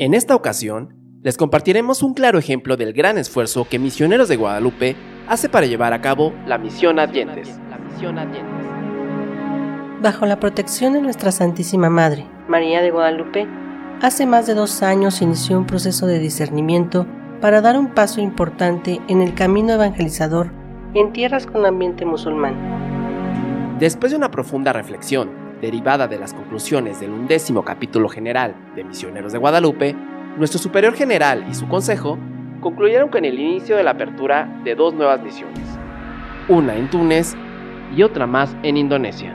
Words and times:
En 0.00 0.14
esta 0.14 0.34
ocasión, 0.34 0.94
les 1.22 1.36
compartiremos 1.36 2.02
un 2.02 2.14
claro 2.14 2.38
ejemplo 2.38 2.78
del 2.78 2.94
gran 2.94 3.18
esfuerzo 3.18 3.66
que 3.68 3.78
Misioneros 3.78 4.30
de 4.30 4.36
Guadalupe 4.36 4.96
hace 5.28 5.50
para 5.50 5.66
llevar 5.66 5.92
a 5.92 6.00
cabo 6.00 6.32
la 6.46 6.56
misión 6.56 6.98
Advientes. 6.98 7.60
Bajo 10.00 10.24
la 10.24 10.40
protección 10.40 10.94
de 10.94 11.02
nuestra 11.02 11.32
Santísima 11.32 11.90
Madre, 11.90 12.26
María 12.48 12.80
de 12.80 12.90
Guadalupe, 12.90 13.46
hace 14.00 14.24
más 14.24 14.46
de 14.46 14.54
dos 14.54 14.82
años 14.82 15.20
inició 15.20 15.58
un 15.58 15.66
proceso 15.66 16.06
de 16.06 16.18
discernimiento 16.18 17.06
para 17.42 17.60
dar 17.60 17.78
un 17.78 17.92
paso 17.92 18.22
importante 18.22 19.02
en 19.08 19.20
el 19.20 19.34
camino 19.34 19.74
evangelizador 19.74 20.50
en 20.94 21.12
tierras 21.12 21.44
con 21.44 21.66
ambiente 21.66 22.06
musulmán. 22.06 22.56
Después 23.78 24.12
de 24.12 24.16
una 24.16 24.30
profunda 24.30 24.72
reflexión, 24.72 25.39
derivada 25.60 26.08
de 26.08 26.18
las 26.18 26.34
conclusiones 26.34 27.00
del 27.00 27.10
undécimo 27.10 27.64
capítulo 27.64 28.08
general 28.08 28.54
de 28.74 28.84
Misioneros 28.84 29.32
de 29.32 29.38
Guadalupe, 29.38 29.94
nuestro 30.36 30.58
superior 30.58 30.94
general 30.94 31.44
y 31.50 31.54
su 31.54 31.68
consejo 31.68 32.18
concluyeron 32.60 33.08
con 33.08 33.24
el 33.24 33.38
inicio 33.38 33.76
de 33.76 33.82
la 33.82 33.92
apertura 33.92 34.60
de 34.64 34.74
dos 34.74 34.94
nuevas 34.94 35.22
misiones, 35.22 35.64
una 36.48 36.76
en 36.76 36.88
Túnez 36.90 37.34
y 37.96 38.02
otra 38.02 38.26
más 38.26 38.54
en 38.62 38.76
Indonesia. 38.76 39.34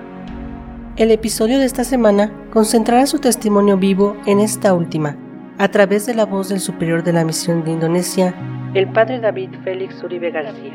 El 0.96 1.12
episodio 1.12 1.60
de 1.60 1.66
esta 1.66 1.84
semana 1.84 2.32
concentrará 2.52 3.06
su 3.06 3.20
testimonio 3.20 3.78
vivo 3.78 4.16
en 4.26 4.40
esta 4.40 4.74
última, 4.74 5.18
a 5.58 5.68
través 5.68 6.06
de 6.06 6.16
la 6.16 6.26
voz 6.26 6.50
del 6.50 6.60
superior 6.60 7.04
de 7.04 7.14
la 7.14 7.26
misión 7.26 7.64
de 7.64 7.72
Indonesia, 7.72 8.34
el 8.74 8.88
padre 8.88 9.20
David 9.20 9.50
Félix 9.64 10.02
Uribe 10.04 10.32
García. 10.32 10.74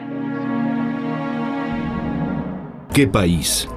¿Qué 2.93 3.07
país? 3.07 3.69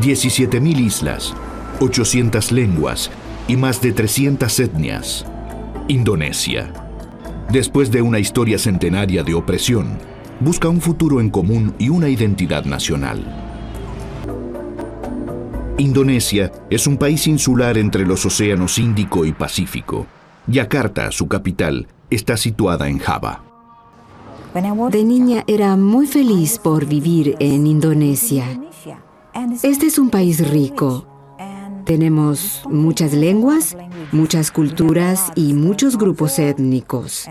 17.000 0.00 0.78
islas, 0.78 1.34
800 1.80 2.52
lenguas 2.52 3.10
y 3.48 3.56
más 3.56 3.80
de 3.80 3.92
300 3.92 4.60
etnias. 4.60 5.26
Indonesia. 5.88 6.72
Después 7.50 7.90
de 7.90 8.02
una 8.02 8.18
historia 8.18 8.58
centenaria 8.58 9.24
de 9.24 9.34
opresión, 9.34 9.98
busca 10.38 10.68
un 10.68 10.80
futuro 10.80 11.20
en 11.20 11.30
común 11.30 11.74
y 11.78 11.88
una 11.88 12.08
identidad 12.08 12.64
nacional. 12.64 13.24
Indonesia 15.78 16.52
es 16.70 16.86
un 16.86 16.96
país 16.96 17.26
insular 17.26 17.78
entre 17.78 18.06
los 18.06 18.24
océanos 18.26 18.78
Índico 18.78 19.24
y 19.24 19.32
Pacífico. 19.32 20.06
Yakarta, 20.46 21.10
su 21.10 21.26
capital, 21.26 21.88
está 22.10 22.36
situada 22.36 22.88
en 22.88 22.98
Java. 22.98 23.42
De 24.90 25.04
niña 25.04 25.44
era 25.46 25.76
muy 25.76 26.06
feliz 26.06 26.58
por 26.58 26.86
vivir 26.86 27.36
en 27.38 27.66
Indonesia. 27.66 28.44
Este 29.62 29.86
es 29.86 29.98
un 29.98 30.10
país 30.10 30.50
rico. 30.50 31.06
Tenemos 31.84 32.62
muchas 32.68 33.12
lenguas, 33.12 33.76
muchas 34.10 34.50
culturas 34.50 35.30
y 35.36 35.54
muchos 35.54 35.96
grupos 35.96 36.38
étnicos. 36.38 37.26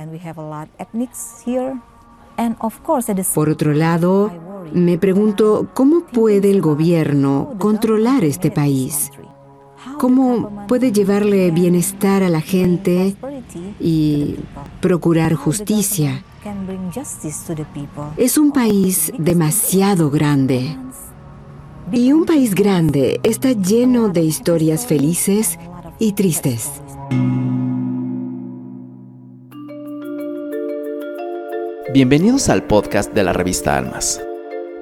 Por 3.34 3.50
otro 3.50 3.74
lado, 3.74 4.32
me 4.74 4.98
pregunto 4.98 5.70
cómo 5.74 6.02
puede 6.02 6.50
el 6.50 6.62
gobierno 6.62 7.56
controlar 7.60 8.24
este 8.24 8.52
país. 8.52 9.12
¿Cómo 10.00 10.66
puede 10.68 10.92
llevarle 10.92 11.52
bienestar 11.52 12.24
a 12.24 12.30
la 12.30 12.42
gente 12.42 13.16
y 13.80 14.36
procurar 14.82 15.34
justicia? 15.34 16.24
Es 18.18 18.38
un 18.38 18.52
país 18.52 19.12
demasiado 19.18 20.10
grande. 20.10 20.78
Y 21.90 22.12
un 22.12 22.26
país 22.26 22.54
grande 22.54 23.22
está 23.24 23.54
lleno 23.54 24.10
de 24.10 24.20
historias 24.22 24.86
felices 24.86 25.58
y 26.00 26.12
tristes. 26.12 26.70
Bienvenidos 31.94 32.50
al 32.50 32.64
podcast 32.64 33.14
de 33.14 33.24
la 33.24 33.32
revista 33.32 33.78
Almas. 33.78 34.22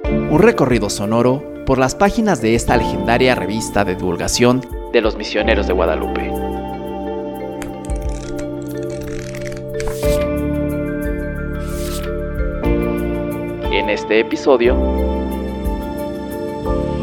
Un 0.04 0.40
recorrido 0.40 0.90
sonoro 0.90 1.44
por 1.64 1.78
las 1.78 1.94
páginas 1.94 2.42
de 2.42 2.56
esta 2.56 2.76
legendaria 2.76 3.36
revista 3.36 3.84
de 3.84 3.94
divulgación 3.94 4.60
de 4.92 5.00
los 5.00 5.16
misioneros 5.16 5.68
de 5.68 5.74
Guadalupe. 5.74 6.26
En 13.70 13.90
este 13.90 14.18
episodio, 14.18 14.95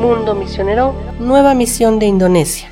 Mundo 0.04 0.36
Misionero, 0.36 0.94
nueva 1.18 1.54
misión 1.54 1.98
de 1.98 2.08
Indonesia. 2.08 2.70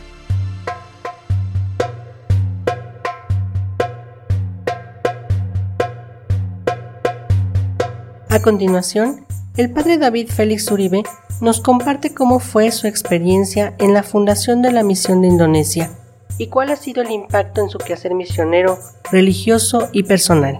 A 8.27 8.41
continuación, 8.41 9.25
el 9.55 9.71
padre 9.71 9.97
David 9.97 10.27
Félix 10.27 10.69
Uribe 10.71 11.03
nos 11.39 11.61
comparte 11.61 12.13
cómo 12.13 12.41
fue 12.41 12.69
su 12.71 12.87
experiencia 12.87 13.75
en 13.79 13.93
la 13.93 14.03
fundación 14.03 14.61
de 14.61 14.73
la 14.73 14.83
misión 14.83 15.21
de 15.21 15.29
Indonesia 15.29 15.89
y 16.37 16.47
cuál 16.47 16.69
ha 16.69 16.75
sido 16.75 17.01
el 17.01 17.11
impacto 17.11 17.61
en 17.61 17.69
su 17.69 17.77
quehacer 17.77 18.13
misionero, 18.13 18.77
religioso 19.09 19.87
y 19.93 20.03
personal. 20.03 20.59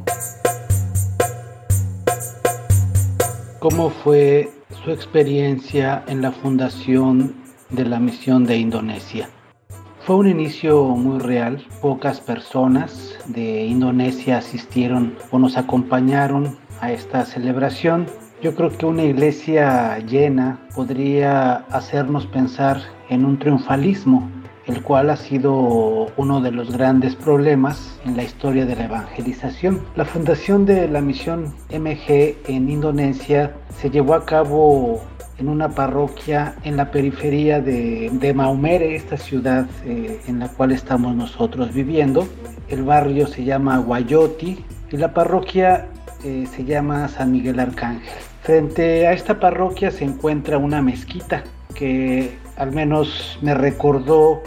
¿Cómo 3.59 3.89
fue 3.89 4.60
su 4.83 4.91
experiencia 4.91 6.03
en 6.07 6.21
la 6.21 6.31
fundación 6.31 7.35
de 7.69 7.85
la 7.85 7.99
misión 7.99 8.45
de 8.45 8.57
Indonesia? 8.57 9.29
Fue 10.05 10.15
un 10.15 10.27
inicio 10.27 10.83
muy 10.83 11.19
real, 11.19 11.63
pocas 11.81 12.19
personas 12.19 13.15
de 13.27 13.65
Indonesia 13.65 14.39
asistieron 14.39 15.15
o 15.29 15.37
nos 15.37 15.57
acompañaron 15.57 16.57
a 16.79 16.91
esta 16.91 17.25
celebración. 17.25 18.07
Yo 18.41 18.55
creo 18.55 18.75
que 18.75 18.87
una 18.87 19.03
iglesia 19.03 19.99
llena 19.99 20.59
podría 20.75 21.57
hacernos 21.69 22.25
pensar 22.25 22.81
en 23.09 23.23
un 23.23 23.37
triunfalismo, 23.37 24.27
el 24.65 24.81
cual 24.81 25.11
ha 25.11 25.17
sido 25.17 26.07
uno 26.17 26.41
de 26.41 26.51
los 26.51 26.71
grandes 26.71 27.15
problemas 27.15 27.99
en 28.03 28.17
la 28.17 28.23
historia 28.23 28.65
de 28.65 28.75
la 28.75 28.85
evangelización. 28.85 29.81
La 29.95 30.05
fundación 30.05 30.65
de 30.65 30.87
la 30.87 31.01
misión 31.01 31.53
MG 31.69 32.35
en 32.47 32.69
Indonesia 32.69 33.53
se 33.81 33.89
llevó 33.89 34.13
a 34.13 34.25
cabo 34.25 35.01
en 35.39 35.49
una 35.49 35.69
parroquia 35.69 36.53
en 36.63 36.77
la 36.77 36.91
periferia 36.91 37.59
de, 37.61 38.31
Maumere, 38.35 38.95
esta 38.95 39.17
ciudad 39.17 39.65
eh, 39.85 40.21
en 40.27 40.37
la 40.37 40.49
cual 40.49 40.71
estamos 40.71 41.15
nosotros 41.15 41.73
viviendo. 41.73 42.27
El 42.69 42.83
barrio 42.83 43.25
se 43.25 43.43
llama 43.43 43.79
Guayoti 43.79 44.63
y 44.91 44.97
la 44.97 45.15
parroquia 45.15 45.87
eh, 46.23 46.45
se 46.45 46.63
llama 46.63 47.07
San 47.07 47.31
Miguel 47.31 47.59
Arcángel. 47.59 48.07
Frente 48.43 49.07
a 49.07 49.13
esta 49.13 49.39
parroquia 49.39 49.89
se 49.89 50.03
encuentra 50.03 50.59
una 50.59 50.83
mezquita 50.83 51.43
que 51.73 52.37
al 52.57 52.71
menos 52.73 53.39
me 53.41 53.55
recordó 53.55 54.43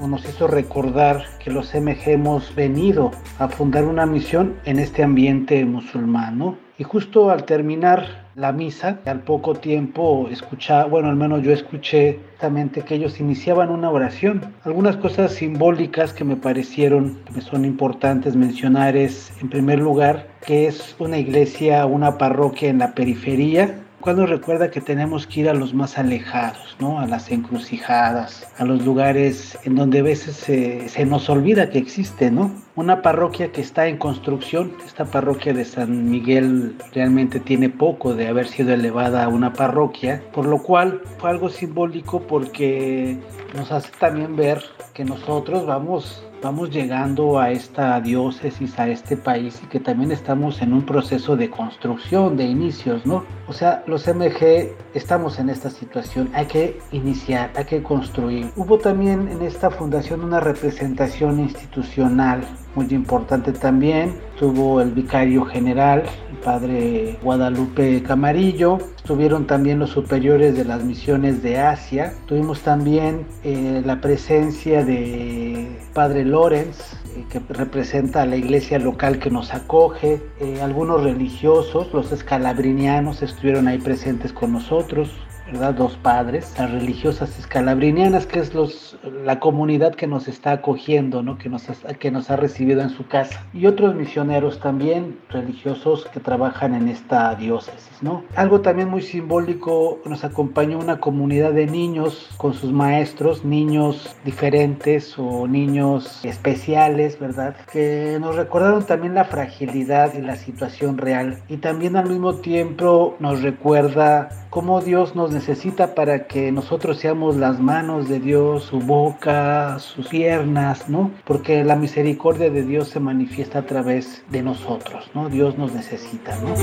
o 0.00 0.06
nos 0.06 0.24
hizo 0.28 0.46
recordar 0.46 1.24
que 1.42 1.50
los 1.50 1.74
MG 1.74 2.10
hemos 2.10 2.54
venido 2.54 3.10
a 3.40 3.48
fundar 3.48 3.84
una 3.84 4.06
misión 4.06 4.54
en 4.64 4.78
este 4.78 5.02
ambiente 5.02 5.64
musulmán. 5.64 6.56
Y 6.78 6.84
justo 6.84 7.30
al 7.30 7.44
terminar 7.46 8.25
la 8.36 8.52
misa. 8.52 9.00
Al 9.06 9.20
poco 9.20 9.54
tiempo 9.54 10.28
escuchaba, 10.30 10.84
bueno, 10.84 11.08
al 11.08 11.16
menos 11.16 11.42
yo 11.42 11.52
escuché 11.52 12.20
justamente 12.32 12.82
que 12.82 12.94
ellos 12.94 13.18
iniciaban 13.18 13.70
una 13.70 13.90
oración. 13.90 14.54
Algunas 14.64 14.96
cosas 14.98 15.32
simbólicas 15.32 16.12
que 16.12 16.24
me 16.24 16.36
parecieron 16.36 17.18
que 17.24 17.32
me 17.32 17.40
son 17.40 17.64
importantes 17.64 18.36
mencionar 18.36 18.94
es, 18.94 19.32
en 19.40 19.48
primer 19.48 19.78
lugar, 19.78 20.28
que 20.46 20.66
es 20.66 20.94
una 20.98 21.18
iglesia, 21.18 21.86
una 21.86 22.18
parroquia 22.18 22.68
en 22.68 22.78
la 22.78 22.94
periferia, 22.94 23.82
cuando 24.00 24.26
recuerda 24.26 24.70
que 24.70 24.82
tenemos 24.82 25.26
que 25.26 25.40
ir 25.40 25.48
a 25.48 25.54
los 25.54 25.72
más 25.72 25.98
alejados, 25.98 26.76
¿no? 26.78 27.00
A 27.00 27.06
las 27.06 27.30
encrucijadas, 27.32 28.46
a 28.58 28.64
los 28.64 28.84
lugares 28.84 29.58
en 29.64 29.74
donde 29.74 30.00
a 30.00 30.02
veces 30.02 30.36
se, 30.36 30.88
se 30.90 31.06
nos 31.06 31.28
olvida 31.30 31.70
que 31.70 31.78
existe, 31.78 32.30
¿no? 32.30 32.52
Una 32.76 33.00
parroquia 33.00 33.52
que 33.52 33.62
está 33.62 33.86
en 33.88 33.96
construcción, 33.96 34.74
esta 34.84 35.06
parroquia 35.06 35.54
de 35.54 35.64
San 35.64 36.10
Miguel 36.10 36.76
realmente 36.92 37.40
tiene 37.40 37.70
poco 37.70 38.14
de 38.14 38.28
haber 38.28 38.48
sido 38.48 38.74
elevada 38.74 39.24
a 39.24 39.28
una 39.28 39.54
parroquia, 39.54 40.22
por 40.34 40.44
lo 40.44 40.62
cual 40.62 41.00
fue 41.16 41.30
algo 41.30 41.48
simbólico 41.48 42.20
porque 42.20 43.16
nos 43.54 43.72
hace 43.72 43.90
también 43.98 44.36
ver 44.36 44.62
que 44.92 45.06
nosotros 45.06 45.64
vamos 45.64 46.22
vamos 46.42 46.70
llegando 46.70 47.38
a 47.38 47.50
esta 47.50 47.98
diócesis, 48.00 48.78
a 48.78 48.88
este 48.88 49.16
país 49.16 49.60
y 49.64 49.66
que 49.68 49.80
también 49.80 50.12
estamos 50.12 50.60
en 50.60 50.74
un 50.74 50.84
proceso 50.84 51.34
de 51.34 51.48
construcción, 51.48 52.36
de 52.36 52.44
inicios, 52.44 53.06
¿no? 53.06 53.24
O 53.48 53.54
sea, 53.54 53.82
los 53.86 54.06
MG 54.06 54.68
estamos 54.94 55.38
en 55.38 55.48
esta 55.48 55.70
situación, 55.70 56.30
hay 56.34 56.46
que 56.46 56.78
iniciar, 56.92 57.50
hay 57.56 57.64
que 57.64 57.82
construir. 57.82 58.50
Hubo 58.54 58.78
también 58.78 59.28
en 59.28 59.42
esta 59.42 59.70
fundación 59.70 60.22
una 60.22 60.40
representación 60.40 61.40
institucional 61.40 62.46
muy 62.76 62.86
importante 62.90 63.52
también. 63.52 64.14
Tuvo 64.38 64.80
el 64.80 64.92
vicario 64.92 65.44
general, 65.46 66.04
el 66.30 66.36
padre 66.38 67.18
Guadalupe 67.22 68.02
Camarillo, 68.02 68.78
estuvieron 68.96 69.46
también 69.46 69.78
los 69.78 69.90
superiores 69.90 70.56
de 70.56 70.64
las 70.64 70.84
misiones 70.84 71.42
de 71.42 71.58
Asia, 71.58 72.12
tuvimos 72.26 72.60
también 72.60 73.26
eh, 73.44 73.82
la 73.84 74.00
presencia 74.00 74.84
de 74.84 75.78
padre 75.94 76.24
Lorenz, 76.24 76.94
eh, 77.16 77.24
que 77.30 77.40
representa 77.48 78.22
a 78.22 78.26
la 78.26 78.36
iglesia 78.36 78.78
local 78.78 79.18
que 79.18 79.30
nos 79.30 79.54
acoge, 79.54 80.20
eh, 80.38 80.60
algunos 80.60 81.02
religiosos, 81.02 81.92
los 81.94 82.12
escalabrinianos 82.12 83.22
estuvieron 83.22 83.68
ahí 83.68 83.78
presentes 83.78 84.32
con 84.32 84.52
nosotros, 84.52 85.10
¿verdad? 85.46 85.74
Dos 85.74 85.96
padres, 85.96 86.54
las 86.58 86.70
religiosas 86.70 87.38
escalabrinianas, 87.38 88.26
que 88.26 88.40
es 88.40 88.54
los, 88.54 88.98
la 89.24 89.40
comunidad 89.40 89.94
que 89.94 90.06
nos 90.06 90.28
está 90.28 90.52
acogiendo, 90.52 91.22
¿no? 91.22 91.38
Que 91.38 91.48
nos, 91.48 91.64
que 91.98 92.10
nos 92.10 92.30
ha 92.30 92.36
recibido 92.36 92.82
en 92.82 92.90
su 92.90 93.06
casa. 93.06 93.44
Y 93.52 93.66
otros 93.66 93.94
misioneros 93.94 94.60
también, 94.60 95.18
religiosos 95.30 96.06
que 96.12 96.20
trabajan 96.20 96.74
en 96.74 96.88
esta 96.88 97.34
diócesis, 97.34 98.02
¿no? 98.02 98.24
Algo 98.34 98.60
también 98.60 98.88
muy 98.88 99.02
simbólico, 99.02 100.00
nos 100.04 100.24
acompañó 100.24 100.78
una 100.78 100.98
comunidad 101.00 101.52
de 101.52 101.66
niños 101.66 102.28
con 102.36 102.54
sus 102.54 102.72
maestros, 102.72 103.44
niños 103.44 104.16
diferentes 104.24 105.18
o 105.18 105.46
niños 105.46 106.24
especiales, 106.24 107.18
¿verdad? 107.18 107.56
Que 107.72 108.18
nos 108.20 108.36
recordaron 108.36 108.84
también 108.84 109.14
la 109.14 109.24
fragilidad 109.24 110.14
y 110.14 110.22
la 110.22 110.36
situación 110.36 110.98
real. 110.98 111.38
Y 111.48 111.58
también 111.58 111.96
al 111.96 112.08
mismo 112.08 112.36
tiempo 112.36 113.16
nos 113.20 113.42
recuerda 113.42 114.28
cómo 114.56 114.80
Dios 114.80 115.14
nos 115.14 115.32
necesita 115.32 115.94
para 115.94 116.26
que 116.26 116.50
nosotros 116.50 116.96
seamos 116.96 117.36
las 117.36 117.60
manos 117.60 118.08
de 118.08 118.20
Dios, 118.20 118.64
su 118.64 118.80
boca, 118.80 119.78
sus 119.80 120.08
piernas, 120.08 120.88
¿no? 120.88 121.10
Porque 121.26 121.62
la 121.62 121.76
misericordia 121.76 122.48
de 122.48 122.62
Dios 122.62 122.88
se 122.88 122.98
manifiesta 122.98 123.58
a 123.58 123.66
través 123.66 124.24
de 124.30 124.40
nosotros, 124.40 125.10
¿no? 125.12 125.28
Dios 125.28 125.58
nos 125.58 125.74
necesita, 125.74 126.34
¿no? 126.40 126.54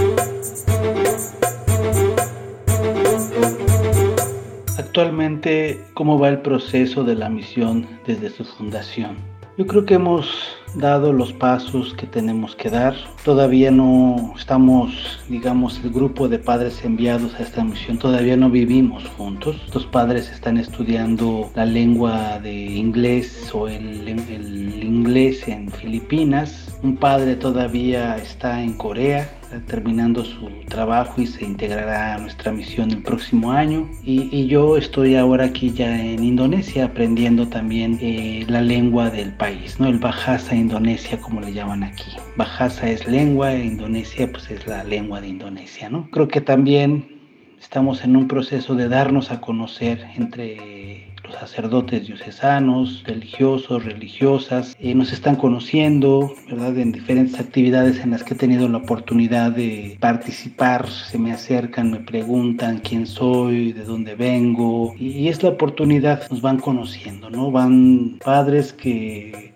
Actualmente, 4.79 5.85
¿cómo 5.93 6.17
va 6.17 6.29
el 6.29 6.41
proceso 6.41 7.03
de 7.03 7.13
la 7.13 7.29
misión 7.29 7.87
desde 8.07 8.31
su 8.31 8.43
fundación? 8.43 9.32
Yo 9.55 9.67
creo 9.67 9.85
que 9.85 9.93
hemos 9.93 10.57
dado 10.73 11.13
los 11.13 11.31
pasos 11.31 11.93
que 11.93 12.07
tenemos 12.07 12.55
que 12.55 12.71
dar. 12.71 12.95
Todavía 13.23 13.69
no 13.69 14.33
estamos, 14.35 15.19
digamos, 15.29 15.79
el 15.83 15.91
grupo 15.91 16.27
de 16.27 16.39
padres 16.39 16.83
enviados 16.83 17.35
a 17.35 17.43
esta 17.43 17.63
misión, 17.63 17.99
todavía 17.99 18.35
no 18.35 18.49
vivimos 18.49 19.07
juntos. 19.09 19.55
Los 19.71 19.85
padres 19.85 20.31
están 20.31 20.57
estudiando 20.57 21.51
la 21.53 21.65
lengua 21.65 22.39
de 22.39 22.51
inglés 22.51 23.51
o 23.53 23.67
el, 23.67 24.07
el 24.07 24.83
inglés 24.83 25.47
en 25.47 25.69
Filipinas. 25.69 26.75
Un 26.81 26.97
padre 26.97 27.35
todavía 27.35 28.17
está 28.17 28.59
en 28.63 28.73
Corea 28.73 29.29
terminando 29.61 30.23
su 30.25 30.49
trabajo 30.67 31.21
y 31.21 31.27
se 31.27 31.45
integrará 31.45 32.15
a 32.15 32.17
nuestra 32.17 32.51
misión 32.51 32.91
el 32.91 33.01
próximo 33.01 33.51
año. 33.51 33.89
Y, 34.03 34.47
yo 34.47 34.77
estoy 34.77 35.15
ahora 35.15 35.45
aquí 35.45 35.71
ya 35.71 35.99
en 35.99 36.23
Indonesia 36.23 36.85
aprendiendo 36.85 37.47
también 37.47 37.97
eh, 38.01 38.45
la 38.47 38.61
lengua 38.61 39.09
del 39.09 39.33
país, 39.33 39.79
¿no? 39.79 39.87
El 39.87 39.99
Bahasa 39.99 40.55
Indonesia 40.55 41.19
como 41.19 41.41
le 41.41 41.53
llaman 41.53 41.83
aquí. 41.83 42.11
Bahasa 42.35 42.89
es 42.89 43.07
lengua, 43.07 43.55
Indonesia 43.55 44.29
pues 44.31 44.51
es 44.51 44.67
la 44.67 44.83
lengua 44.83 45.21
de 45.21 45.29
Indonesia, 45.29 45.89
¿no? 45.89 46.09
Creo 46.11 46.27
que 46.27 46.41
también 46.41 47.13
estamos 47.59 48.03
en 48.03 48.15
un 48.15 48.27
proceso 48.27 48.75
de 48.75 48.89
darnos 48.89 49.31
a 49.31 49.39
conocer 49.39 50.05
entre 50.15 50.92
sacerdotes 51.39 52.07
diocesanos, 52.07 53.03
religiosos, 53.05 53.83
religiosas, 53.83 54.75
eh, 54.79 54.93
nos 54.95 55.11
están 55.11 55.35
conociendo, 55.35 56.33
¿verdad? 56.49 56.77
En 56.77 56.91
diferentes 56.91 57.39
actividades 57.39 57.99
en 57.99 58.11
las 58.11 58.23
que 58.23 58.33
he 58.33 58.37
tenido 58.37 58.67
la 58.69 58.79
oportunidad 58.79 59.51
de 59.51 59.97
participar, 59.99 60.89
se 60.89 61.17
me 61.17 61.31
acercan, 61.31 61.91
me 61.91 61.99
preguntan 61.99 62.79
quién 62.79 63.05
soy, 63.05 63.73
de 63.73 63.83
dónde 63.83 64.15
vengo, 64.15 64.93
y 64.97 65.27
es 65.27 65.43
la 65.43 65.49
oportunidad, 65.49 66.29
nos 66.29 66.41
van 66.41 66.59
conociendo, 66.59 67.29
¿no? 67.29 67.51
Van 67.51 68.19
padres 68.23 68.73
que 68.73 69.53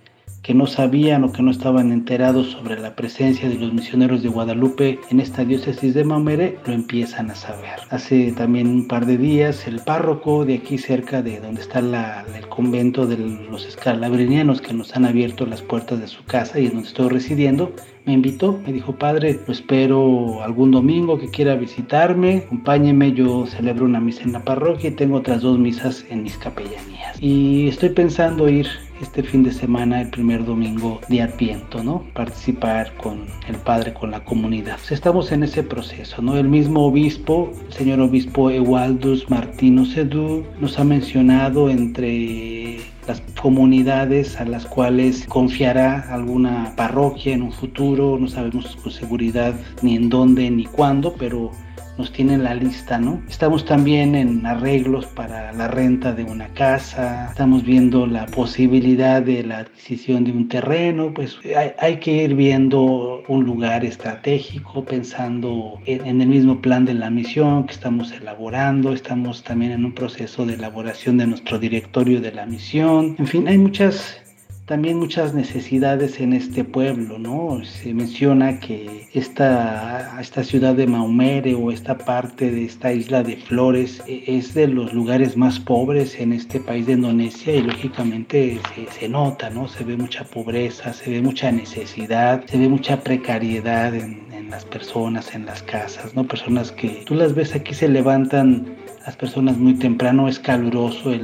que 0.47 0.53
no 0.53 0.65
sabían 0.65 1.25
o 1.25 1.33
que 1.33 1.43
no 1.43 1.51
estaban 1.51 1.91
enterados 1.91 2.51
sobre 2.51 2.79
la 2.79 2.95
presencia 2.95 3.49
de 3.49 3.55
los 3.55 3.73
misioneros 3.73 4.23
de 4.23 4.29
Guadalupe 4.29 4.97
en 5.09 5.19
esta 5.19 5.43
diócesis 5.43 5.93
de 5.93 6.05
Maumere, 6.05 6.57
lo 6.65 6.71
empiezan 6.71 7.29
a 7.29 7.35
saber. 7.35 7.81
Hace 7.89 8.31
también 8.31 8.67
un 8.67 8.87
par 8.87 9.05
de 9.05 9.17
días 9.17 9.67
el 9.67 9.81
párroco 9.81 10.45
de 10.45 10.55
aquí 10.55 10.77
cerca 10.77 11.21
de 11.21 11.41
donde 11.41 11.59
está 11.59 11.79
el 11.79 12.47
convento 12.47 13.05
de 13.05 13.17
los 13.51 13.65
escalabrinianos 13.65 14.61
que 14.61 14.73
nos 14.73 14.95
han 14.95 15.03
abierto 15.03 15.45
las 15.45 15.61
puertas 15.61 15.99
de 15.99 16.07
su 16.07 16.23
casa 16.23 16.61
y 16.61 16.67
en 16.67 16.75
donde 16.75 16.87
estoy 16.87 17.09
residiendo, 17.09 17.73
me 18.05 18.13
invitó, 18.13 18.57
me 18.65 18.71
dijo, 18.71 18.95
padre, 18.95 19.41
lo 19.45 19.51
espero 19.51 20.41
algún 20.41 20.71
domingo 20.71 21.19
que 21.19 21.27
quiera 21.27 21.55
visitarme, 21.55 22.43
acompáñeme, 22.45 23.11
yo 23.11 23.45
celebro 23.47 23.83
una 23.83 23.99
misa 23.99 24.23
en 24.23 24.31
la 24.31 24.45
parroquia 24.45 24.91
y 24.91 24.93
tengo 24.93 25.17
otras 25.17 25.41
dos 25.41 25.59
misas 25.59 26.05
en 26.09 26.23
mis 26.23 26.37
capellanías. 26.37 27.21
Y 27.21 27.67
estoy 27.67 27.89
pensando 27.89 28.47
ir 28.47 28.67
este 29.01 29.23
fin 29.23 29.43
de 29.43 29.51
semana, 29.51 30.01
el 30.01 30.09
primer 30.09 30.45
domingo 30.45 30.99
de 31.07 31.21
Adviento, 31.21 31.83
¿no? 31.83 32.03
Participar 32.13 32.93
con 32.95 33.25
el 33.47 33.55
Padre, 33.57 33.93
con 33.93 34.11
la 34.11 34.23
comunidad. 34.23 34.79
Estamos 34.89 35.31
en 35.31 35.43
ese 35.43 35.63
proceso, 35.63 36.21
¿no? 36.21 36.37
El 36.37 36.49
mismo 36.49 36.85
obispo, 36.85 37.51
el 37.67 37.73
señor 37.73 37.99
obispo 38.01 38.49
Ewaldus 38.49 39.29
Martino 39.29 39.85
Sedú, 39.85 40.45
nos 40.59 40.79
ha 40.79 40.83
mencionado 40.83 41.69
entre 41.69 42.79
las 43.07 43.21
comunidades 43.41 44.39
a 44.39 44.45
las 44.45 44.65
cuales 44.65 45.25
confiará 45.27 46.13
alguna 46.13 46.73
parroquia 46.75 47.33
en 47.33 47.41
un 47.41 47.53
futuro, 47.53 48.17
no 48.19 48.27
sabemos 48.27 48.75
con 48.75 48.91
seguridad 48.91 49.55
ni 49.81 49.95
en 49.95 50.09
dónde 50.09 50.51
ni 50.51 50.65
cuándo, 50.65 51.15
pero 51.17 51.51
nos 51.97 52.11
tienen 52.11 52.43
la 52.43 52.53
lista, 52.53 52.99
¿no? 52.99 53.21
Estamos 53.29 53.65
también 53.65 54.15
en 54.15 54.45
arreglos 54.45 55.05
para 55.07 55.51
la 55.53 55.67
renta 55.67 56.13
de 56.13 56.23
una 56.23 56.47
casa, 56.49 57.27
estamos 57.29 57.63
viendo 57.63 58.05
la 58.05 58.25
posibilidad 58.27 59.21
de 59.21 59.43
la 59.43 59.59
adquisición 59.59 60.23
de 60.23 60.31
un 60.31 60.47
terreno, 60.47 61.13
pues 61.13 61.37
hay, 61.79 61.97
que 61.97 62.23
ir 62.23 62.35
viendo 62.35 63.23
un 63.27 63.45
lugar 63.45 63.83
estratégico, 63.83 64.85
pensando 64.85 65.79
en, 65.85 66.21
el 66.21 66.27
mismo 66.27 66.61
plan 66.61 66.85
de 66.85 66.93
la 66.93 67.09
misión 67.09 67.65
que 67.65 67.73
estamos 67.73 68.11
elaborando, 68.11 68.93
estamos 68.93 69.43
también 69.43 69.71
en 69.71 69.85
un 69.85 69.93
proceso 69.93 70.45
de 70.45 70.53
elaboración 70.53 71.17
de 71.17 71.27
nuestro 71.27 71.57
directorio 71.57 72.21
de 72.21 72.31
la 72.31 72.45
misión, 72.45 73.15
en 73.17 73.27
fin, 73.27 73.47
hay 73.47 73.57
muchas 73.57 74.21
también 74.67 74.99
muchas 74.99 75.33
necesidades 75.33 76.19
en 76.19 76.33
este 76.33 76.65
pueblo, 76.65 77.17
¿no? 77.17 77.63
Se 77.63 77.93
menciona 77.93 78.59
que 78.59 79.07
esta, 79.13 80.19
esta 80.19 80.43
ciudad 80.43 80.75
de 80.75 80.85
Maumere 80.85 81.55
o 81.55 81.71
esta 81.71 81.97
parte 81.97 82.51
de 82.51 82.65
esta 82.65 82.91
isla 82.91 83.23
de 83.23 83.37
Flores 83.37 84.03
e, 84.07 84.25
es 84.27 84.53
de 84.53 84.67
los 84.67 84.93
lugares 84.93 85.37
más 85.37 85.57
pobres 85.57 86.19
en 86.19 86.33
este 86.33 86.59
país 86.59 86.85
de 86.85 86.93
Indonesia 86.93 87.55
y 87.55 87.61
lógicamente 87.61 88.59
se, 88.99 89.07
nota, 89.07 89.49
¿no? 89.49 89.69
Se 89.69 89.85
ve 89.85 89.95
mucha 89.95 90.25
pobreza, 90.25 90.91
se 90.91 91.11
ve 91.11 91.21
mucha 91.21 91.49
necesidad, 91.49 92.43
se 92.45 92.57
ve 92.57 92.67
mucha 92.67 93.01
precariedad 93.01 93.95
en, 93.95 94.26
las 94.49 94.65
personas, 94.65 95.33
en 95.35 95.45
las 95.45 95.61
casas, 95.63 96.15
¿no? 96.15 96.23
Personas 96.23 96.71
que 96.71 97.03
tú 97.05 97.15
las 97.15 97.33
ves 97.33 97.55
aquí 97.55 97.73
se 97.73 97.87
levantan 97.87 98.75
las 99.07 99.15
personas 99.15 99.57
muy 99.57 99.75
temprano, 99.75 100.27
es 100.27 100.37
caluroso, 100.37 101.13
el, 101.13 101.23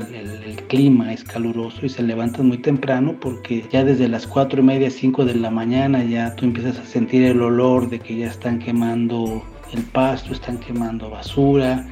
clima 0.69 1.13
es 1.13 1.23
caluroso 1.23 1.85
y 1.85 1.89
se 1.89 2.01
levantan 2.01 2.47
muy 2.47 2.57
temprano 2.57 3.15
porque 3.19 3.65
ya 3.71 3.83
desde 3.83 4.07
las 4.07 4.25
4 4.25 4.61
y 4.61 4.63
media, 4.63 4.89
5 4.89 5.25
de 5.25 5.35
la 5.35 5.51
mañana 5.51 6.03
ya 6.03 6.33
tú 6.35 6.45
empiezas 6.45 6.79
a 6.79 6.85
sentir 6.85 7.23
el 7.23 7.41
olor 7.41 7.89
de 7.89 7.99
que 7.99 8.15
ya 8.15 8.27
están 8.27 8.57
quemando 8.57 9.43
el 9.73 9.83
pasto, 9.83 10.31
están 10.31 10.57
quemando 10.59 11.09
basura, 11.09 11.85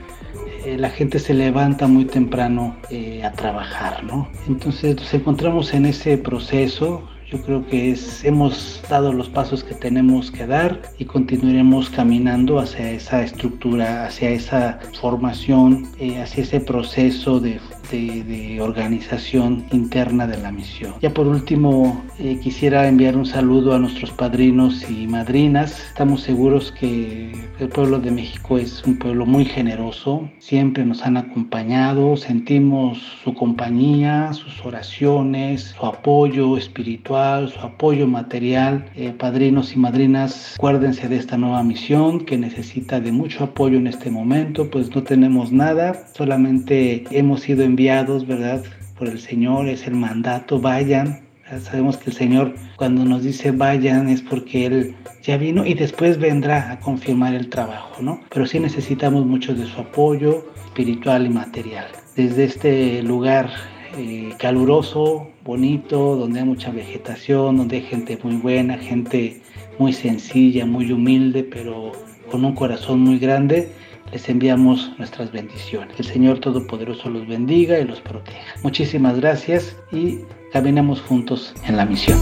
eh, 0.66 0.78
la 0.78 0.90
gente 0.90 1.20
se 1.20 1.34
levanta 1.34 1.88
muy 1.88 2.06
temprano 2.06 2.76
eh, 2.90 3.24
a 3.24 3.34
trabajar, 3.34 4.04
¿no? 4.04 4.30
Entonces 4.48 4.96
nos 4.96 5.14
encontramos 5.14 5.74
en 5.74 5.86
ese 5.86 6.18
proceso, 6.18 7.04
yo 7.32 7.42
creo 7.42 7.66
que 7.66 7.98
hemos 8.24 8.84
dado 8.90 9.14
los 9.14 9.30
pasos 9.30 9.64
que 9.64 9.74
tenemos 9.74 10.30
que 10.32 10.46
dar 10.46 10.82
y 10.98 11.06
continuaremos 11.06 11.90
caminando 11.90 12.60
hacia 12.60 12.92
esa 12.92 13.24
estructura, 13.24 14.06
hacia 14.06 14.32
esa 14.32 14.80
formación, 15.00 15.90
eh, 15.98 16.22
hacia 16.22 16.44
ese 16.44 16.60
proceso 16.60 17.40
de 17.40 17.62
de, 17.92 18.60
organización 18.62 19.66
interna 19.72 20.28
de 20.28 20.38
la 20.38 20.52
misión. 20.52 20.94
Ya 21.02 21.10
por 21.14 21.28
último, 21.28 22.04
eh, 22.20 22.40
quisiera 22.42 22.88
enviar 22.88 23.18
un 23.18 23.26
saludo 23.26 23.74
a 23.74 23.80
nuestros 23.80 24.12
padrinos 24.12 24.90
y 24.90 25.08
madrinas. 25.08 25.88
Estamos 25.88 26.22
seguros 26.22 26.72
que 26.72 27.32
el 27.60 27.70
pueblo 27.70 28.00
de 28.00 28.12
México 28.12 28.58
es 28.58 28.84
un 28.86 28.98
pueblo 28.98 29.26
muy 29.26 29.46
generoso, 29.46 30.30
siempre 30.40 30.86
nos 30.86 31.04
han 31.04 31.18
acompañado, 31.18 32.16
sentimos 32.18 33.00
su 33.24 33.34
compañía, 33.34 34.32
sus 34.34 34.64
oraciones, 34.66 35.76
su 35.78 35.86
apoyo 35.86 36.58
espiritual, 36.58 37.50
su 37.50 37.60
apoyo 37.60 38.08
material. 38.08 38.86
Eh, 38.96 39.14
padrinos 39.18 39.76
y 39.76 39.80
madrinas, 39.80 40.56
acuérdense 40.58 41.08
de 41.10 41.18
esta 41.18 41.38
nueva 41.38 41.64
misión 41.64 42.26
que 42.26 42.38
necesita 42.38 43.00
de 43.00 43.12
mucho 43.12 43.44
apoyo 43.44 43.78
en 43.78 43.88
este 43.88 44.10
momento, 44.10 44.70
pues 44.70 44.96
no 44.96 45.04
tenemos 45.04 45.52
nada, 45.52 46.06
solamente 46.14 47.04
hemos 47.12 47.42
sido 47.42 47.64
enviados 47.64 47.81
¿verdad? 48.28 48.64
Por 48.98 49.08
el 49.08 49.20
Señor, 49.20 49.68
es 49.68 49.88
el 49.88 49.96
mandato, 49.96 50.60
vayan, 50.60 51.22
Sabemos 51.60 51.98
que 51.98 52.12
el 52.12 52.16
Señor 52.16 52.56
cuando 52.78 53.04
nos 53.04 53.24
dice 53.24 53.52
vayan 53.52 54.08
es 54.08 54.22
porque 54.22 54.66
Él 54.68 54.96
ya 55.22 55.36
vino 55.36 55.66
y 55.66 55.74
después 55.74 56.18
vendrá 56.18 56.72
a 56.72 56.80
confirmar 56.80 57.34
el 57.34 57.50
trabajo, 57.50 58.02
¿no? 58.02 58.22
Pero 58.30 58.46
sí 58.46 58.58
necesitamos 58.60 59.26
mucho 59.26 59.54
de 59.54 59.66
su 59.66 59.82
apoyo 59.82 60.46
espiritual 60.64 61.26
y 61.26 61.30
material. 61.30 61.88
Desde 62.16 62.46
este 62.46 63.04
lugar 63.04 63.50
eh, 63.98 64.34
caluroso, 64.40 65.30
bonito, 65.44 66.16
donde 66.16 66.40
hay 66.40 66.46
mucha 66.46 66.72
vegetación, 66.72 67.58
donde 67.58 67.78
hay 67.78 67.84
gente 67.84 68.18
muy 68.24 68.38
buena, 68.38 68.78
gente 68.78 69.42
muy 69.78 69.92
sencilla, 69.92 70.66
muy 70.66 70.90
humilde, 70.90 71.44
pero 71.44 71.92
con 72.32 72.46
un 72.46 72.56
corazón 72.56 73.02
muy 73.02 73.20
grande, 73.20 73.74
les 74.12 74.28
enviamos 74.30 74.92
nuestras 74.98 75.32
bendiciones. 75.32 75.98
El 76.00 76.06
Señor 76.06 76.40
Todopoderoso 76.40 77.10
los 77.10 77.28
bendiga 77.28 77.80
y 77.80 77.86
los 77.86 78.02
proteja. 78.02 78.56
Muchísimas 78.64 79.18
gracias 79.20 79.76
y 79.92 80.20
caminemos 80.52 81.02
juntos 81.02 81.54
en 81.66 81.78
la 81.78 81.86
misión. 81.86 82.20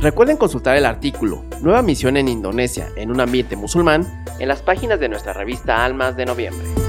Recuerden 0.00 0.38
consultar 0.38 0.78
el 0.78 0.86
artículo 0.86 1.44
Nueva 1.60 1.82
misión 1.82 2.16
en 2.16 2.28
Indonesia 2.28 2.88
en 2.96 3.10
un 3.10 3.20
ambiente 3.20 3.54
musulmán 3.54 4.24
en 4.38 4.48
las 4.48 4.62
páginas 4.62 4.98
de 4.98 5.10
nuestra 5.10 5.34
revista 5.34 5.84
Almas 5.84 6.16
de 6.16 6.24
noviembre. 6.24 6.79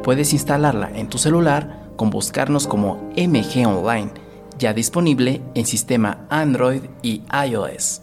Puedes 0.03 0.33
instalarla 0.33 0.91
en 0.93 1.07
tu 1.07 1.17
celular 1.17 1.85
con 1.95 2.09
buscarnos 2.09 2.67
como 2.67 3.09
MG 3.15 3.65
Online, 3.65 4.11
ya 4.57 4.73
disponible 4.73 5.41
en 5.53 5.65
sistema 5.65 6.25
Android 6.29 6.81
y 7.01 7.21
iOS. 7.47 8.01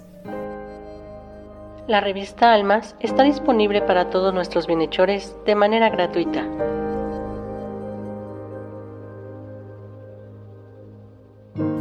La 1.88 2.00
revista 2.00 2.54
Almas 2.54 2.96
está 3.00 3.22
disponible 3.22 3.82
para 3.82 4.08
todos 4.08 4.32
nuestros 4.32 4.66
bienhechores 4.66 5.36
de 5.44 5.56
manera 5.56 5.90
gratuita. 5.90 6.48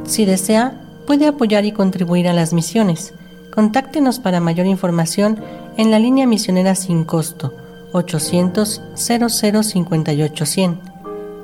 Si 0.05 0.25
desea, 0.25 0.73
puede 1.07 1.27
apoyar 1.27 1.65
y 1.65 1.71
contribuir 1.71 2.27
a 2.27 2.33
las 2.33 2.53
misiones. 2.53 3.13
Contáctenos 3.53 4.19
para 4.19 4.39
mayor 4.39 4.67
información 4.67 5.39
en 5.77 5.91
la 5.91 5.99
línea 5.99 6.27
misionera 6.27 6.75
sin 6.75 7.05
costo 7.05 7.53
800 7.91 8.81
0058 8.95 10.45
100, 10.45 10.79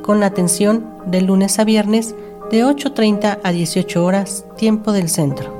con 0.01 0.23
atención 0.23 0.85
de 1.05 1.21
lunes 1.21 1.57
a 1.59 1.63
viernes 1.63 2.13
de 2.51 2.65
8.30 2.65 3.39
a 3.41 3.51
18 3.51 4.03
horas, 4.03 4.45
tiempo 4.57 4.91
del 4.91 5.09
centro. 5.09 5.59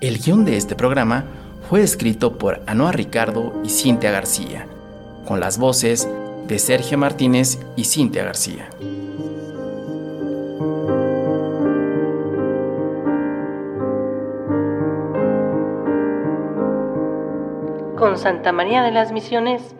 El 0.00 0.18
guion 0.18 0.44
de 0.44 0.56
este 0.56 0.74
programa 0.74 1.24
fue 1.70 1.82
escrito 1.82 2.36
por 2.36 2.62
Anoa 2.66 2.92
Ricardo 2.92 3.54
y 3.64 3.70
Cintia 3.70 4.10
García 4.10 4.66
con 5.24 5.40
las 5.40 5.58
voces 5.58 6.08
de 6.46 6.58
Sergio 6.58 6.98
Martínez 6.98 7.58
y 7.76 7.84
Cintia 7.84 8.24
García. 8.24 8.68
Con 17.96 18.18
Santa 18.18 18.52
María 18.52 18.82
de 18.82 18.90
las 18.90 19.12
Misiones, 19.12 19.74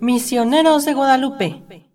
Misioneros 0.00 0.84
de 0.84 0.94
Guadalupe. 0.94 1.87